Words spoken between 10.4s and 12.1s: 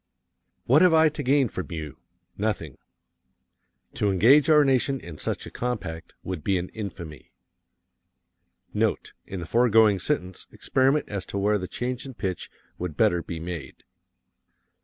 experiment as to where the change